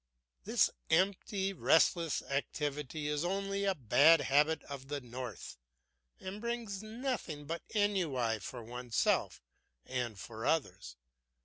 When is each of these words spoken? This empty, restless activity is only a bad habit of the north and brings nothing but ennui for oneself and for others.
This 0.45 0.71
empty, 0.89 1.53
restless 1.53 2.23
activity 2.23 3.07
is 3.07 3.23
only 3.23 3.65
a 3.65 3.75
bad 3.75 4.21
habit 4.21 4.63
of 4.63 4.87
the 4.87 4.99
north 4.99 5.59
and 6.19 6.41
brings 6.41 6.81
nothing 6.81 7.45
but 7.45 7.61
ennui 7.75 8.39
for 8.39 8.63
oneself 8.63 9.43
and 9.85 10.17
for 10.17 10.43
others. 10.43 10.95